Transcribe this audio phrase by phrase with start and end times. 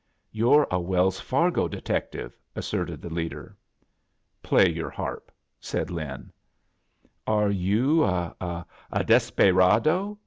[0.31, 3.55] "You're a "Wells Fargo detective," as serted the leader.
[4.41, 6.31] "Play yotfl harp," said Lin.
[7.27, 8.35] "Are you a—
[8.91, 10.17] a desperaydo?"